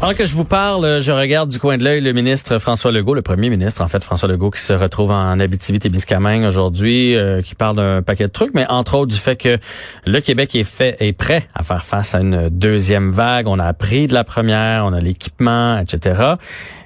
[0.00, 3.14] Pendant que je vous parle, je regarde du coin de l'œil le ministre François Legault,
[3.14, 7.56] le premier ministre en fait François Legault qui se retrouve en Abitibi-Témiscamingue aujourd'hui, euh, qui
[7.56, 9.58] parle d'un paquet de trucs, mais entre autres du fait que
[10.06, 13.48] le Québec est fait est prêt à faire face à une deuxième vague.
[13.48, 16.36] On a appris de la première, on a l'équipement, etc.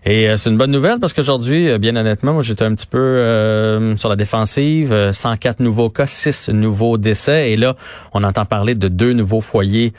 [0.05, 2.88] Et euh, c'est une bonne nouvelle parce qu'aujourd'hui, euh, bien honnêtement, moi j'étais un petit
[2.88, 5.12] peu euh, sur la défensive.
[5.12, 7.52] 104 nouveaux cas, 6 nouveaux décès.
[7.52, 7.77] Et là,
[8.12, 9.92] on entend parler de deux nouveaux foyers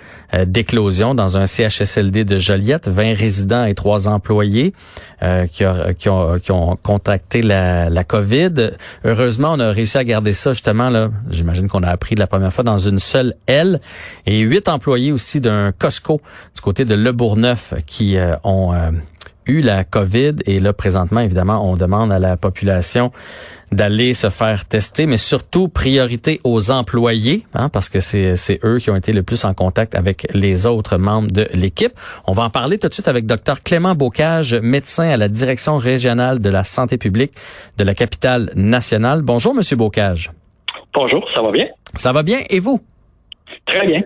[0.46, 4.74] d'éclosion dans un CHSLD de Joliette, 20 résidents et 3 employés
[5.52, 5.64] qui,
[5.98, 8.72] qui, ont, contacté la, COVID.
[9.04, 12.28] Heureusement, on a réussi à garder ça justement, là, j'imagine qu'on a appris de la
[12.28, 13.82] première fois, dans une seule aile.
[14.26, 16.22] Et huit employés aussi d'un Costco
[16.56, 18.74] du côté de Le Bourgneuf qui ont
[19.46, 23.12] eu la COVID et là présentement évidemment on demande à la population
[23.74, 28.78] d'aller se faire tester, mais surtout priorité aux employés, hein, parce que c'est, c'est eux
[28.78, 31.94] qui ont été le plus en contact avec les autres membres de l'équipe.
[32.28, 35.78] On va en parler tout de suite avec Dr Clément Bocage, médecin à la direction
[35.78, 37.34] régionale de la santé publique
[37.78, 39.24] de la capitale nationale.
[39.24, 40.32] Bonjour Monsieur Bocage.
[40.94, 41.66] Bonjour, ça va bien?
[41.96, 42.80] Ça va bien et vous?
[43.66, 44.04] Très bien.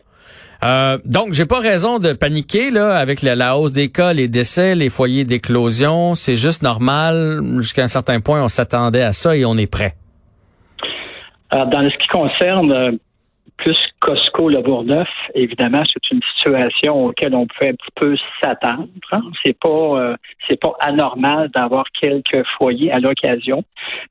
[0.63, 4.75] Euh, donc, j'ai pas raison de paniquer là avec la, hausse des cas, les décès,
[4.75, 6.15] les foyers d'éclosion.
[6.15, 7.41] C'est juste normal.
[7.57, 9.93] Jusqu'à un certain point, on s'attendait à ça et on est prêt.
[11.49, 12.91] Alors, dans ce qui concerne euh,
[13.57, 18.87] plus Costco Le Bourgneuf, évidemment, c'est une situation auquel on peut un petit peu s'attendre.
[19.11, 19.21] Hein.
[19.43, 20.15] C'est pas euh,
[20.47, 23.63] c'est pas anormal d'avoir quelques foyers à l'occasion,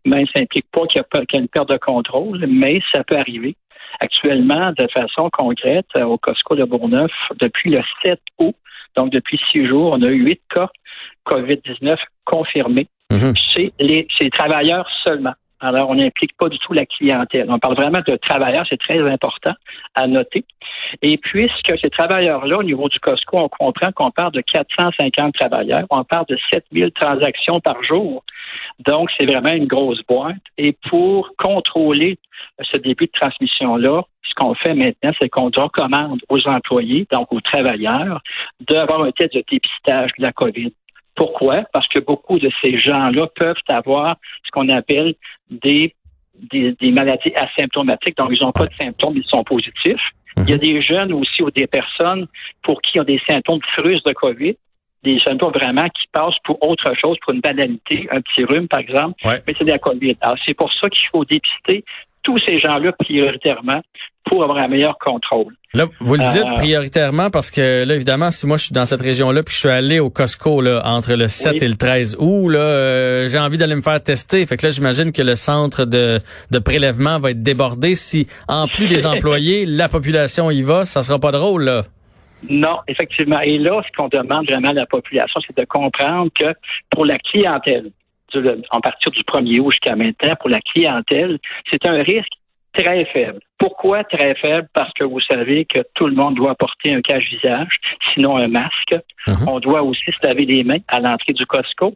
[0.05, 3.57] mais ça implique pas qu'il y, a, une perte de contrôle, mais ça peut arriver
[4.01, 8.55] actuellement de façon concrète euh, au Costco de Bourneuf depuis le 7 août.
[8.97, 10.69] Donc, depuis six jours, on a eu huit cas
[11.27, 13.35] COVID-19 confirmés mhm.
[13.37, 15.35] chez les, chez les travailleurs seulement.
[15.59, 17.47] Alors, on n'implique pas du tout la clientèle.
[17.49, 19.55] On parle vraiment de travailleurs, c'est très important
[19.95, 20.45] à noter.
[21.01, 25.87] Et puisque ces travailleurs-là, au niveau du Costco, on comprend qu'on parle de 450 travailleurs,
[25.91, 28.23] on parle de 7000 transactions par jour.
[28.81, 30.37] Donc, c'est vraiment une grosse boîte.
[30.59, 32.19] Et pour contrôler
[32.61, 37.41] ce début de transmission-là, ce qu'on fait maintenant, c'est qu'on recommande aux employés, donc aux
[37.41, 38.21] travailleurs,
[38.69, 40.73] d'avoir un test de dépistage de la COVID.
[41.15, 41.65] Pourquoi?
[41.73, 45.15] Parce que beaucoup de ces gens-là peuvent avoir ce qu'on appelle
[45.51, 45.95] des,
[46.51, 50.03] des, maladies asymptomatiques, donc ils n'ont pas de symptômes, ils sont positifs.
[50.37, 50.61] Il y a mhm.
[50.61, 52.27] des jeunes aussi ou des personnes
[52.63, 54.55] pour qui ont des symptômes frustes de COVID,
[55.05, 58.81] des symptômes vraiment qui passent pour autre chose, pour une banalité, un petit rhume par
[58.81, 60.17] exemple, mais c'est de la COVID.
[60.21, 61.85] Alors c'est pour ça qu'il faut dépister
[62.23, 63.81] tous ces gens-là prioritairement
[64.29, 65.55] pour avoir un meilleur contrôle.
[65.73, 68.87] Là, vous le dites euh, prioritairement parce que là, évidemment, si moi je suis dans
[68.87, 72.17] cette région-là puis je suis allé au Costco là, entre le 7 et le 13
[72.19, 74.45] août, là, euh, j'ai envie d'aller me faire tester.
[74.47, 76.21] Fait que là, j'imagine que le centre de,
[76.51, 77.95] de prélèvement va être débordé.
[77.95, 81.83] Si, en plus des employés, la population y va, ça sera pas drôle, là.
[82.49, 83.41] Non, effectivement.
[83.41, 86.55] Et là, ce qu'on demande vraiment à la population, c'est de comprendre que
[86.91, 87.91] pour la clientèle,
[88.71, 91.39] en partir du 1er août jusqu'à maintenant, pour la clientèle,
[91.71, 92.33] c'est un risque
[92.73, 93.41] très faible.
[93.59, 94.69] Pourquoi très faible?
[94.75, 97.77] Parce que vous savez que tout le monde doit porter un cache-visage,
[98.13, 98.97] sinon un masque.
[99.27, 99.49] Mhm.
[99.49, 101.95] On doit aussi se laver les mains à l'entrée du Costco.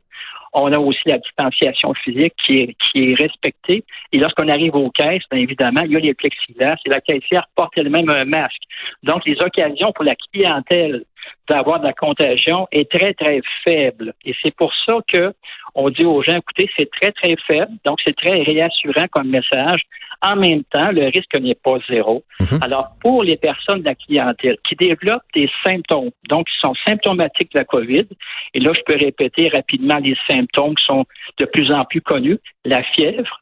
[0.52, 3.84] On a aussi la distanciation physique qui est, respectée.
[4.12, 7.46] Et lorsqu'on arrive aux caisses, bien évidemment, il y a les plexiglas et la caissière
[7.54, 8.62] porte elle-même un masque.
[9.02, 11.04] Donc, les occasions pour la clientèle
[11.48, 14.14] d'avoir de la contagion est très, très faible.
[14.24, 15.32] Et c'est pour ça que
[15.74, 17.72] on dit aux gens, écoutez, c'est très, très faible.
[17.84, 19.82] Donc, c'est très réassurant comme message.
[20.22, 22.24] En même temps, le risque n'est pas zéro.
[22.40, 22.58] Mhm.
[22.60, 27.52] Alors, pour les personnes de la clientèle qui développent des symptômes, donc qui sont symptomatiques
[27.54, 28.06] de la COVID,
[28.54, 31.04] et là, je peux répéter rapidement les symptômes qui sont
[31.38, 33.40] de plus en plus connus, la fièvre,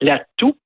[0.00, 0.56] la toux,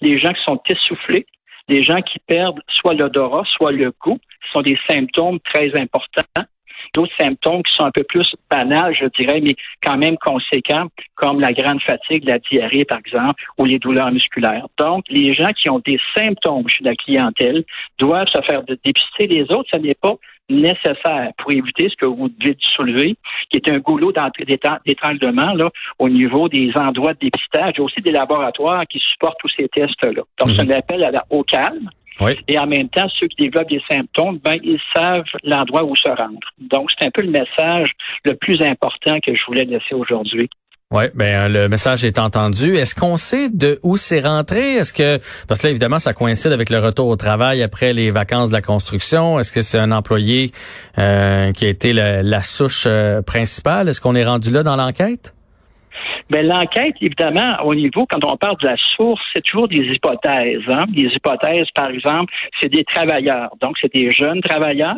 [0.00, 1.26] les gens qui sont essoufflés,
[1.68, 4.18] les gens qui perdent soit l'odorat, soit le goût,
[4.52, 6.44] sont des symptômes très importants
[6.94, 11.40] d'autres symptômes qui sont un peu plus banals, je dirais, mais quand même conséquents, comme
[11.40, 14.66] la grande fatigue, la diarrhée, par exemple, ou les douleurs musculaires.
[14.78, 17.64] Donc, les gens qui ont des symptômes chez la clientèle
[17.98, 19.26] doivent se faire dépister.
[19.26, 20.14] Les autres, ce n'est pas
[20.48, 23.16] nécessaire pour éviter ce que vous devez soulever,
[23.50, 24.12] qui est un goulot
[24.86, 27.80] d'étranglement là, au niveau des endroits de dépistage.
[27.80, 30.22] Aussi des laboratoires qui supportent tous ces tests-là.
[30.38, 31.90] Donc, c'est un appel à la, au calme.
[32.46, 36.08] Et en même temps, ceux qui développent des symptômes, ben, ils savent l'endroit où se
[36.08, 36.48] rendre.
[36.58, 37.90] Donc, c'est un peu le message
[38.24, 40.48] le plus important que je voulais laisser aujourd'hui.
[40.94, 42.76] Oui, ben le message est entendu.
[42.76, 44.76] Est-ce qu'on sait de où c'est rentré?
[44.76, 45.18] Est-ce que
[45.48, 48.54] parce que là, évidemment, ça coïncide avec le retour au travail après les vacances de
[48.54, 49.40] la construction.
[49.40, 50.52] Est-ce que c'est un employé
[50.98, 53.88] euh, qui a été la souche euh, principale?
[53.88, 55.33] Est-ce qu'on est rendu là dans l'enquête?
[56.30, 60.62] Ben, l'enquête, évidemment, au niveau, quand on parle de la source, c'est toujours des hypothèses.
[60.68, 60.84] Hein?
[60.88, 63.50] Des hypothèses, par exemple, c'est des travailleurs.
[63.60, 64.96] Donc, c'est des jeunes travailleurs.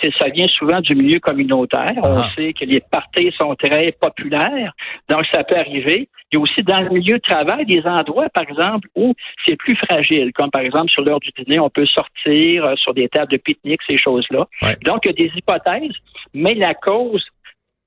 [0.00, 1.92] C'est, ça vient souvent du milieu communautaire.
[2.02, 2.30] On Ah.
[2.36, 4.72] sait que les parties sont très populaires.
[5.10, 6.08] Donc, ça peut arriver.
[6.32, 9.12] Il y a aussi dans le milieu de travail des endroits, par exemple, où
[9.46, 12.94] c'est plus fragile, comme par exemple sur l'heure du dîner, on peut sortir euh, sur
[12.94, 14.46] des tables de pique-nique, ces choses-là.
[14.62, 14.76] Ouais.
[14.82, 15.92] Donc, il y a des hypothèses,
[16.32, 17.22] mais la cause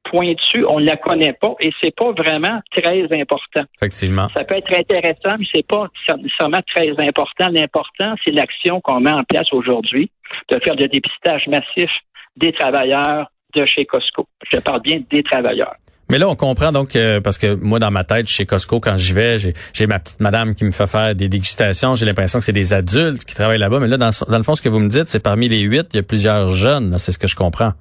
[0.10, 3.64] pointue, on ne la connaît pas et c'est pas vraiment très important.
[3.78, 4.28] Effectivement.
[4.34, 5.88] Ça peut être intéressant, mais c'est pas
[6.18, 7.50] nécessairement très important.
[7.52, 10.10] L'important, c'est l'action qu'on met en place aujourd'hui
[10.50, 11.90] de faire le dépistage massif
[12.38, 14.28] des travailleurs de chez Costco.
[14.52, 15.76] Je parle bien des travailleurs.
[16.10, 18.96] Mais là, on comprend donc euh, parce que moi, dans ma tête, chez Costco, quand
[18.98, 21.96] j'y vais, j'ai, ma petite madame qui me fait faire des dégustations.
[21.96, 23.80] J'ai l'impression que c'est des adultes qui travaillent là-bas.
[23.80, 25.88] Mais là, dans, dans le fond, ce que vous me dites, c'est parmi les huit,
[25.94, 27.00] il y a plusieurs jeunes.
[27.00, 27.74] C'est ce que je comprends.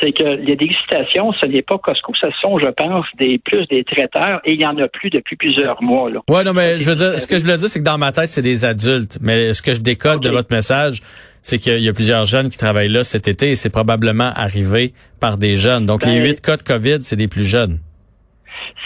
[0.00, 3.84] C'est que les dégustations, ce n'est pas Costco, ce sont, je pense, des plus des
[3.84, 6.10] traiteurs et il y en a plus depuis plusieurs mois.
[6.10, 6.20] Là.
[6.28, 8.12] Ouais, non, mais je veux dire, ce que je veux dire, c'est que dans ma
[8.12, 9.18] tête, c'est des adultes.
[9.20, 11.00] Mais ce que je décode de votre message,
[11.42, 14.92] c'est qu'il y a plusieurs jeunes qui travaillent là cet été et c'est probablement arrivé
[15.20, 15.86] par des jeunes.
[15.86, 17.78] Donc, les Ben- huit cas de COVID, c'est des plus jeunes.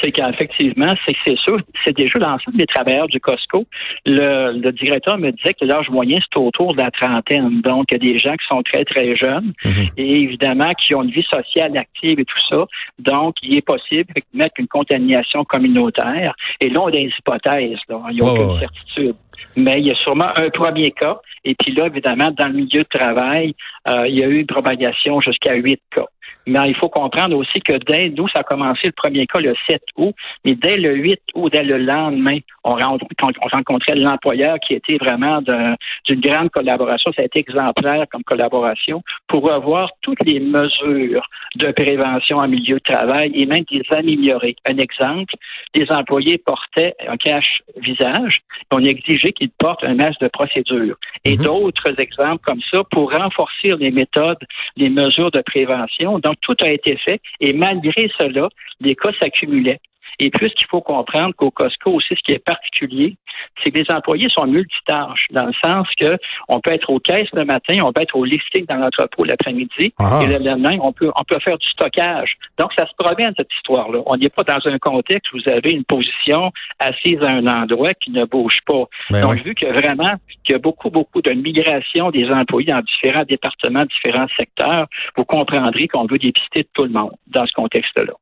[0.02, 3.66] C'est qu'effectivement, c'est c'est sûr, c'est déjà l'ensemble des travailleurs du Costco.
[4.06, 7.60] Le, le directeur me disait que l'âge moyen, c'est autour de la trentaine.
[7.62, 9.88] Donc, il y a des gens qui sont très, très jeunes Mhm.
[9.96, 12.66] et évidemment qui ont une vie sociale active et tout ça.
[12.98, 16.34] Donc, il est possible effectivement qu'une contamination communautaire.
[16.60, 17.78] Et là, on a des hypothèses.
[17.88, 18.00] Là.
[18.10, 18.58] Il n'y a aucune ouais.
[18.60, 19.14] certitude.
[19.56, 21.20] Mais il y a sûrement un premier cas.
[21.44, 23.54] Et puis là, évidemment, dans le milieu de travail,
[23.88, 26.06] euh, il y a eu une propagation jusqu'à huit cas.
[26.46, 29.54] Mais il faut comprendre aussi que dès nous, ça a commencé le premier cas le
[29.68, 34.96] 7 août, mais dès le 8 août, dès le lendemain, on, rencontrait l'employeur qui était
[34.98, 35.76] vraiment d'un-
[36.08, 37.12] d'une grande collaboration.
[37.14, 42.76] Ça a été exemplaire comme collaboration pour revoir toutes les mesures de prévention en milieu
[42.76, 44.56] de travail et même les améliorer.
[44.68, 45.34] Un exemple,
[45.74, 48.40] les employés portaient un cache-visage.
[48.70, 50.96] On exigeait qu'ils portent un masque de procédure.
[51.24, 51.44] Et Mhm.
[51.44, 54.38] d'autres exemples comme ça pour renforcer les méthodes,
[54.76, 56.18] les mesures de prévention.
[56.18, 58.48] Donc, tout a été fait et malgré cela,
[58.80, 59.80] les cas s'accumulaient.
[60.18, 63.16] Et puis, ce qu'il faut comprendre qu'au Costco aussi, ce qui est particulier,
[63.62, 66.16] c'est que les employés sont multitâches, dans le sens que
[66.48, 69.92] on peut être aux caisses le matin, on peut être au listing dans l'entrepôt l'après-midi,
[69.98, 70.20] Ah.
[70.22, 72.34] et le lendemain, on peut, on peut faire du stockage.
[72.58, 74.00] Donc, ça se promène, cette histoire-là.
[74.06, 77.94] On n'est pas dans un contexte où vous avez une position assise à un endroit
[77.94, 78.84] qui ne bouge pas.
[79.10, 79.42] Ben Donc, oui.
[79.42, 80.14] vu que vraiment
[80.44, 84.86] qu'il y a beaucoup, beaucoup de migration des employés dans différents départements, différents secteurs,
[85.16, 88.12] vous comprendrez qu'on veut dépister tout le monde dans ce contexte-là.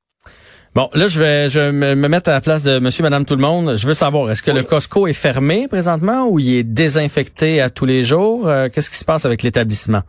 [0.73, 3.25] Bon, là, je vais, je vais me me mettre à la place de monsieur, madame,
[3.25, 3.77] tout le monde.
[3.77, 7.71] Je veux savoir, est-ce que le Costco est fermé présentement ou il est désinfecté à
[7.71, 8.49] tous les jours?
[8.49, 10.03] Euh, Qu'est-ce qui se passe avec l'établissement?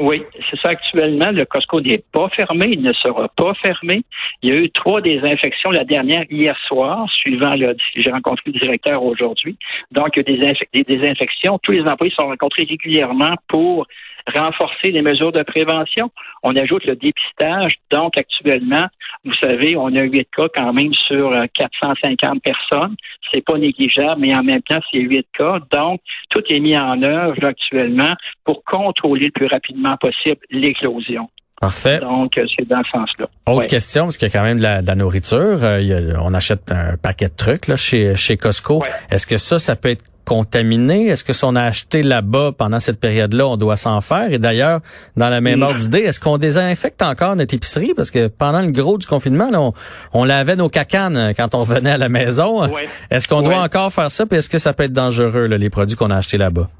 [0.00, 1.30] Oui, c'est ça actuellement.
[1.30, 4.02] Le Costco n'est pas fermé, il ne sera pas fermé.
[4.42, 8.58] Il y a eu trois désinfections, la dernière hier soir, suivant le, j'ai rencontré le
[8.58, 9.56] directeur aujourd'hui.
[9.92, 11.60] Donc, il y a des, des désinfections.
[11.62, 13.86] Tous les employés sont rencontrés régulièrement pour
[14.34, 16.10] renforcer les mesures de prévention.
[16.42, 17.74] On ajoute le dépistage.
[17.90, 18.86] Donc, actuellement,
[19.24, 22.96] vous savez, on a huit cas quand même sur euh, 450 personnes.
[23.32, 25.58] C'est pas négligeable, mais en même temps, c'est huit cas.
[25.70, 26.00] Donc,
[26.30, 28.14] tout est mis en œuvre actuellement
[28.44, 31.28] pour contrôler le plus rapidement possible l'éclosion.
[31.60, 32.00] Parfait.
[32.00, 33.26] Donc, euh, c'est dans ce sens-là.
[33.46, 33.66] Autre Ouais.
[33.66, 35.62] question, parce qu'il y a quand même de la, de la nourriture.
[35.62, 38.78] Euh, il y a- on achète un paquet de trucs là, chez, chez Costco.
[38.80, 38.88] Ouais.
[39.10, 41.08] Est-ce que ça, ça peut être contaminé?
[41.08, 44.32] Est-ce que si on a acheté là-bas pendant cette période-là, on doit s'en faire?
[44.32, 44.78] Et d'ailleurs,
[45.16, 47.94] dans la même ordre d'idée, est-ce qu'on désinfecte encore notre épicerie?
[47.96, 49.72] Parce que pendant le gros du confinement, là, on,
[50.12, 52.62] on lavait nos cacanes euh, quand on revenait à la maison.
[52.72, 52.86] Ouais.
[53.10, 54.24] Est-ce qu'on doit encore faire ça?
[54.24, 56.70] Puis est-ce que ça peut être dangereux, là, les produits qu'on a achetés là-bas?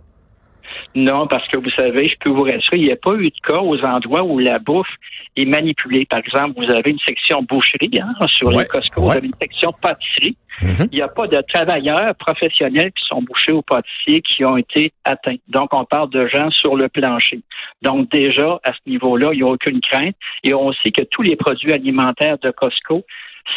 [0.94, 3.40] Non, parce que vous savez, je peux vous rassurer, il n'y a pas eu de
[3.44, 4.88] cas aux endroits où la bouffe
[5.36, 6.06] est manipulée.
[6.06, 9.34] Par exemple, vous avez une section boucherie hein, sur Ouais, les Costco, vous avez une
[9.40, 10.36] section pâtisserie.
[10.62, 10.88] Mhm.
[10.92, 14.92] Il n'y a pas de travailleurs professionnels qui sont bouchés au pâtissier qui ont été
[15.04, 15.36] atteints.
[15.48, 17.40] Donc, on parle de gens sur le plancher.
[17.82, 20.16] Donc, déjà, à ce niveau-là, il n'y a aucune crainte.
[20.44, 23.04] Et on sait que tous les produits alimentaires de Costco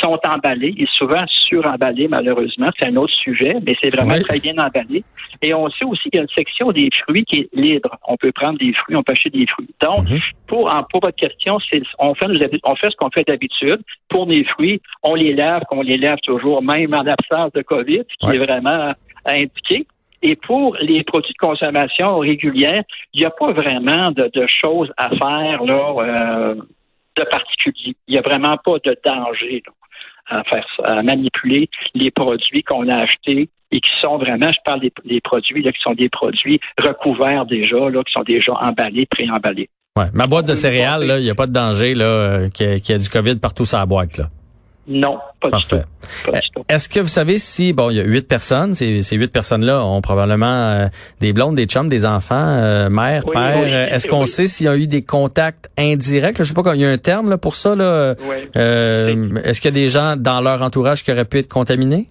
[0.02, 2.68] sont emballés et souvent suremballés, malheureusement.
[2.80, 4.24] C'est un autre sujet, mais c'est vraiment Oui.
[4.24, 5.04] très bien emballé.
[5.42, 7.98] Et on sait aussi qu'il y a une section des fruits qui est libre.
[8.08, 9.70] On peut prendre des fruits, on peut acheter des fruits.
[9.82, 10.20] Donc, Mhm.
[10.48, 11.56] pour, pour votre question,
[12.00, 12.32] on fait,
[12.64, 13.80] on fait ce qu'on fait d'habitude.
[14.10, 18.04] Pour les fruits, on les lave, qu'on les lave toujours, même en absence de COVID,
[18.22, 18.94] ce qui est vraiment
[19.26, 19.86] indiqué.
[20.26, 22.84] Et pour les produits de consommation régulière,
[23.14, 26.56] il n'y a pas vraiment de, de choses à faire là, euh,
[27.18, 27.94] de particulier.
[28.08, 29.74] Il n'y a vraiment pas de danger là,
[30.28, 34.60] à faire ça, à manipuler les produits qu'on a achetés et qui sont vraiment, je
[34.66, 38.54] parle des, des produits là, qui sont des produits recouverts déjà, là, qui sont déjà
[38.54, 39.70] emballés, préemballés.
[39.98, 40.06] Ouais.
[40.14, 42.80] Ma boîte de céréales, il n'y a pas de danger là, euh, qu'il y, ait-
[42.80, 44.18] qu'il y ait du COVID partout sur la boîte.
[44.18, 44.26] Là.
[44.86, 45.78] Non, pas Parfait.
[45.78, 45.82] du
[46.26, 46.32] tout.
[46.34, 46.64] Du tout.
[46.68, 49.86] Est-ce que vous savez si, bon, il y a huit personnes, ces, ces huit personnes-là
[49.86, 50.88] ont probablement euh,
[51.22, 53.60] des blondes, des chums, des enfants, euh, mère, Oui, père.
[53.64, 54.28] oui, Euh, Est-ce qu'on oui.
[54.28, 56.36] sait s'il y a eu des contacts indirects?
[56.40, 57.76] Je sais pas, il y a un terme là, pour ça.
[57.76, 58.16] Là.
[58.28, 58.36] Oui.
[58.58, 62.10] Euh, Est-ce qu'il y a des gens dans leur entourage qui auraient pu être contaminés?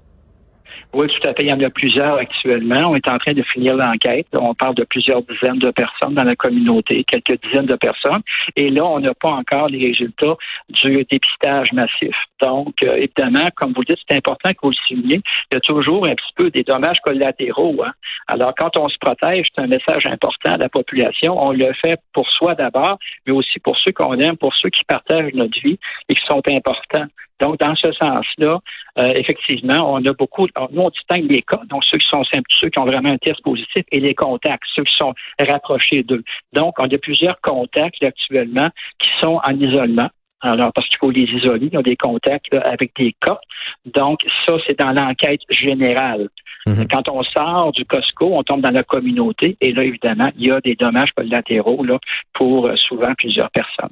[0.95, 1.45] Oui, tout à fait.
[1.45, 2.91] Il y en a plusieurs actuellement.
[2.91, 4.27] On est en train de finir l'enquête.
[4.35, 8.21] On parle de plusieurs dizaines de personnes dans la communauté, quelques dizaines de personnes.
[8.57, 10.37] Et là, on n'a pas encore les résultats
[10.69, 12.15] du dépistage massif.
[12.43, 15.23] Donc, euh, évidemment, comme vous dites, c'est important que vous le souligniez.
[15.51, 17.83] Il y a toujours un petit peu des dommages collatéraux.
[17.83, 17.93] Hein.
[18.29, 21.37] Alors, quand on se protège, c'est un message important à la population.
[21.43, 24.85] On le fait pour soi d'abord, mais aussi pour ceux qu'on aime, pour ceux qui
[24.85, 25.79] partagent notre vie
[26.11, 27.07] et qui sont importants.
[27.43, 28.61] Donc, dans ce sens-là,
[29.01, 32.49] euh, effectivement, on a beaucoup, nous, on distingue les cas, donc ceux qui sont simples,
[32.61, 36.23] ceux qui ont vraiment un test positif, et les contacts, ceux qui sont rapprochés d'eux.
[36.53, 38.69] Donc, on a plusieurs contacts là, actuellement
[39.01, 40.09] qui sont en isolement.
[40.41, 43.41] Alors, parce qu'il faut les isoler, ils ont des contacts là, avec des cas.
[43.87, 46.29] Donc, ça, c'est dans l'enquête générale.
[46.67, 46.87] Mhm.
[46.89, 50.53] Quand on sort du Costco, on tombe dans la communauté et là, évidemment, il y
[50.53, 51.99] a des dommages collatéraux là,
[52.35, 53.91] pour euh, souvent plusieurs personnes.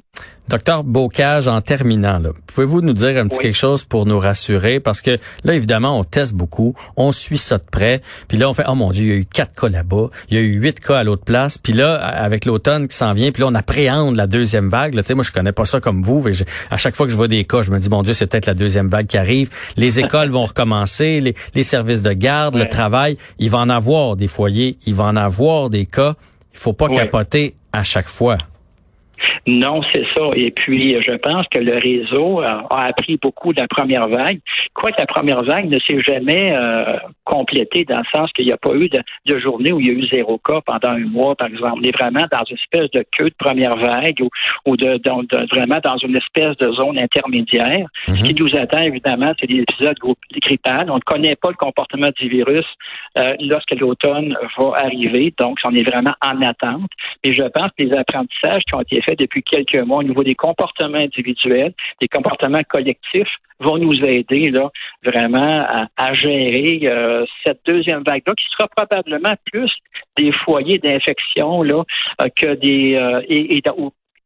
[0.51, 3.43] Docteur Bocage, en terminant, pouvez-vous nous dire un petit Oui.
[3.45, 4.81] quelque chose pour nous rassurer?
[4.81, 8.53] Parce que là, évidemment, on teste beaucoup, on suit ça de près, puis là, on
[8.53, 10.59] fait, oh mon Dieu, il y a eu quatre cas là-bas, il y a eu
[10.59, 13.55] huit cas à l'autre place, puis là, avec l'automne qui s'en vient, puis là, on
[13.55, 14.93] appréhende la deuxième vague.
[14.93, 16.33] Là, moi, je connais pas ça comme vous, mais
[16.69, 18.45] à chaque fois que je vois des cas, je me dis, mon Dieu, c'est peut-être
[18.45, 19.49] la deuxième vague qui arrive.
[19.77, 24.17] Les écoles vont recommencer, les, les services de garde, le travail, il va en avoir
[24.17, 26.15] des foyers, il va en avoir des cas.
[26.53, 26.97] Il faut pas Ouais.
[26.97, 28.37] capoter à chaque fois.
[29.47, 30.23] Non, c'est ça.
[30.35, 34.39] Et puis, je pense que le réseau a, a appris beaucoup de la première vague.
[34.73, 38.57] Quoique la première vague ne s'est jamais euh, complétée dans le sens qu'il n'y a
[38.57, 41.35] pas eu de, de journée où il y a eu zéro cas pendant un mois,
[41.35, 41.79] par exemple.
[41.79, 44.29] On est vraiment dans une espèce de queue de première vague ou,
[44.65, 47.87] ou de, de- de- vraiment dans une espèce de zone intermédiaire.
[48.07, 49.97] Ce qui nous attend, évidemment, c'est des épisodes
[50.41, 50.89] grippales.
[50.89, 52.65] On ne connaît pas le comportement du virus
[53.17, 55.33] euh, lorsque l'automne va arriver.
[55.39, 56.89] Donc, on est vraiment en attente.
[57.23, 60.23] Et je pense que les apprentissages qui ont été faits depuis quelques mois au niveau
[60.23, 64.71] des comportements individuels, des comportements collectifs, vont nous aider là
[65.05, 69.71] vraiment à, gérer euh, cette deuxième vague-là, qui sera probablement plus
[70.17, 71.83] des foyers d'infection là
[72.21, 73.61] euh, que des euh, et, et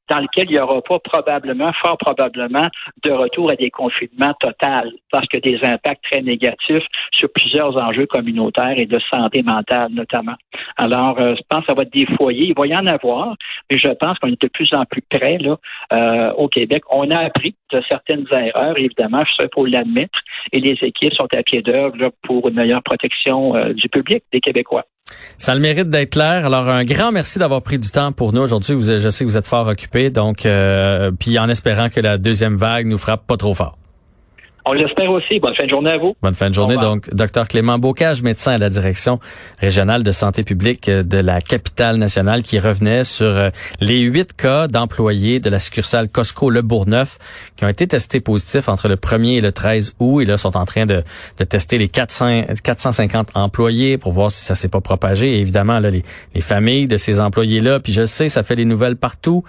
[0.09, 2.67] dans lequel il n'y aura pas probablement, fort probablement,
[3.03, 8.05] de retour à des confinements total, parce que des impacts très négatifs sur plusieurs enjeux
[8.05, 10.35] communautaires et de santé mentale notamment.
[10.77, 12.47] Alors, euh, je pense que ça va être des foyers.
[12.47, 13.35] Il va y en avoir,
[13.71, 15.57] mais je pense qu'on est de plus en plus près là,
[15.93, 16.83] euh, au Québec.
[16.91, 20.19] On a appris de certaines erreurs, évidemment, je sais pour l'admettre,
[20.51, 24.39] et les équipes sont à pied d'œuvre pour une meilleure protection euh, du public, des
[24.39, 24.85] Québécois.
[25.37, 26.45] Ça a le mérite d'être clair.
[26.45, 28.75] Alors, un grand merci d'avoir pris du temps pour nous aujourd'hui.
[28.81, 32.55] Je sais que vous êtes fort occupé, donc, euh, puis en espérant que la deuxième
[32.55, 33.77] vague nous frappe pas trop fort.
[34.67, 35.39] On l'espère aussi.
[35.39, 36.15] Bonne fin de journée à vous.
[36.23, 36.75] Bonne fin de journée.
[36.75, 39.19] Donc, docteur Clément Bocage, médecin à la direction
[39.59, 44.33] régionale de santé publique euh, de la capitale nationale, qui revenait sur euh, les huit
[44.33, 47.19] cas d'employés de la succursale Costco Le Bourgneuf
[47.55, 50.57] qui ont été testés positifs entre le 1er et le 13 août et là sont
[50.57, 51.03] en train de,
[51.37, 55.35] de tester les 400, 450 employés pour voir si ça s'est pas propagé.
[55.35, 56.01] Et évidemment, là, les,
[56.33, 59.43] les familles de ces employés-là, puis je sais, ça fait les nouvelles partout.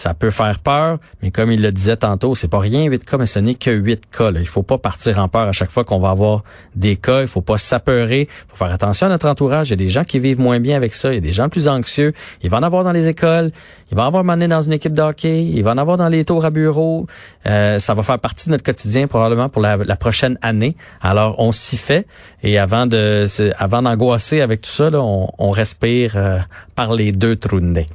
[0.00, 3.18] Ça peut faire peur, mais comme il le disait tantôt, c'est pas rien 8 cas,
[3.18, 4.30] mais ce n'est que 8 cas.
[4.30, 4.40] Là.
[4.40, 6.42] Il faut pas partir en peur à chaque fois qu'on va avoir
[6.74, 7.20] des cas.
[7.20, 8.22] Il faut pas s'apeurer.
[8.22, 9.68] Il faut faire attention à notre entourage.
[9.68, 11.12] Il y a des gens qui vivent moins bien avec ça.
[11.12, 12.14] Il y a des gens plus anxieux.
[12.42, 13.50] Il va en avoir dans les écoles.
[13.90, 15.42] Il va en avoir mené dans une équipe de hockey.
[15.44, 17.06] Il va en avoir dans les tours à bureau.
[17.46, 20.76] Euh, ça va faire partie de notre quotidien probablement pour la, prochaine année.
[21.02, 22.06] Alors, on s'y fait.
[22.42, 23.26] Et avant de,
[23.58, 26.38] avant d'angoisser avec tout ça, là, on, on respire euh,
[26.74, 27.86] par les deux trous de nez.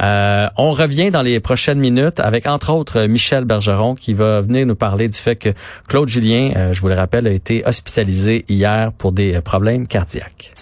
[0.00, 4.66] Euh, on revient dans les prochaines minutes avec entre autres Michel Bergeron qui va venir
[4.66, 5.54] nous parler du fait que
[5.88, 9.86] Claude Julien, euh, je vous le rappelle, a été hospitalisé hier pour des euh, problèmes
[9.86, 10.58] cardiaques.